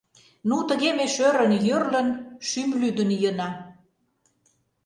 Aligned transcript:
Ну, 0.47 0.55
тыге 0.69 0.89
ме 0.97 1.05
шӧрын 1.15 1.51
йӧрлын, 1.67 2.07
шӱм 2.47 2.69
лӱдын 2.79 3.09
ийына. 3.17 3.49